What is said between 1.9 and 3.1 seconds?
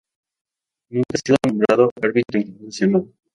árbitro internacional.